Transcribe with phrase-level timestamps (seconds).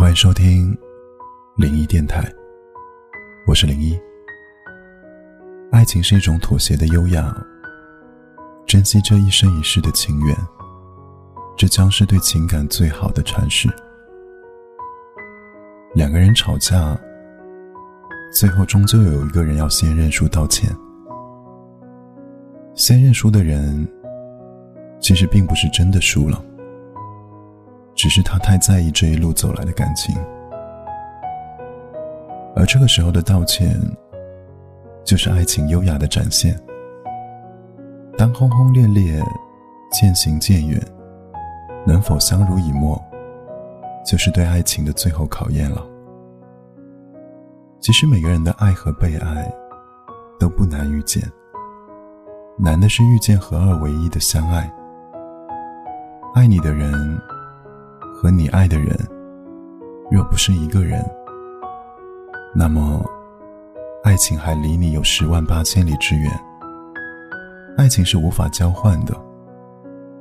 [0.00, 0.74] 欢迎收听
[1.58, 2.24] 零一电台，
[3.46, 4.00] 我是零一。
[5.70, 7.36] 爱情是一种妥协的优雅，
[8.66, 10.34] 珍惜这一生一世的情缘，
[11.54, 13.68] 这将是对情感最好的阐释。
[15.94, 16.98] 两个人吵架，
[18.32, 20.74] 最后终究有一个人要先认输道歉。
[22.74, 23.86] 先认输的人，
[24.98, 26.42] 其实并不是真的输了。
[28.02, 30.16] 只是他太在意这一路走来的感情，
[32.56, 33.78] 而这个时候的道歉，
[35.04, 36.58] 就是爱情优雅的展现。
[38.16, 39.22] 当轰轰烈烈
[39.92, 40.80] 渐行渐远，
[41.86, 42.98] 能否相濡以沫，
[44.02, 45.86] 就是对爱情的最后考验了。
[47.80, 49.46] 其实每个人的爱和被爱，
[50.38, 51.22] 都不难遇见，
[52.58, 54.72] 难的是遇见合二为一的相爱。
[56.34, 57.20] 爱你的人。
[58.22, 58.94] 和你爱的人，
[60.10, 61.02] 若不是一个人，
[62.54, 63.02] 那么，
[64.04, 66.30] 爱情还离你有十万八千里之远。
[67.78, 69.14] 爱情是无法交换的，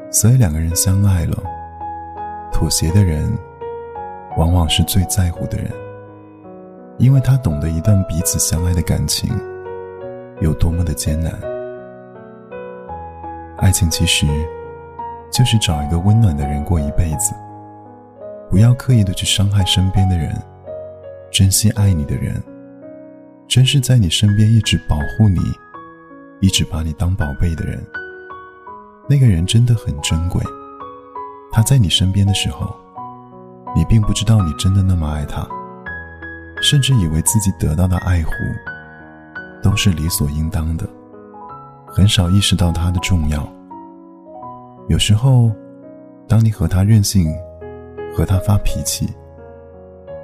[0.09, 1.43] 所以两个人相爱了，
[2.53, 3.37] 妥协的人，
[4.37, 5.69] 往往是最在乎的人，
[6.99, 9.29] 因为他懂得一段彼此相爱的感情，
[10.39, 11.33] 有多么的艰难。
[13.57, 14.25] 爱情其实，
[15.29, 17.35] 就是找一个温暖的人过一辈子。
[18.49, 20.35] 不要刻意的去伤害身边的人，
[21.31, 22.41] 珍惜爱你的人，
[23.47, 25.39] 珍视在你身边一直保护你、
[26.39, 27.79] 一直把你当宝贝的人。
[29.07, 30.41] 那个人真的很珍贵，
[31.51, 32.75] 他在你身边的时候，
[33.75, 35.47] 你并不知道你真的那么爱他，
[36.59, 38.31] 甚至以为自己得到的爱护
[39.61, 40.89] 都是理所应当的，
[41.85, 43.47] 很少意识到他的重要。
[44.87, 45.51] 有时候，
[46.27, 47.31] 当你和他任性。
[48.13, 49.07] 和他发脾气，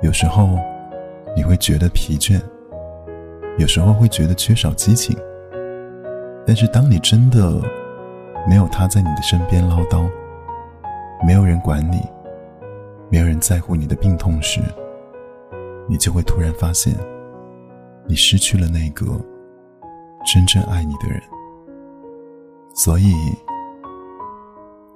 [0.02, 0.50] 有时候
[1.36, 2.42] 你会觉得疲倦，
[3.58, 5.18] 有时候会觉得缺少激情。
[6.46, 7.62] 但是当你真的
[8.48, 10.10] 没有他在你的身边唠叨，
[11.26, 12.02] 没有人管你，
[13.10, 14.62] 没有人在乎你的病痛时，
[15.88, 16.94] 你就会突然发现，
[18.08, 19.06] 你失去了那个
[20.26, 21.22] 真正爱你的人。
[22.74, 23.14] 所以，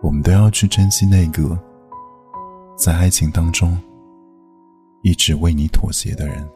[0.02, 1.58] 我们都要去珍惜那个。
[2.80, 3.78] 在爱情当中，
[5.02, 6.50] 一直为你妥协的人。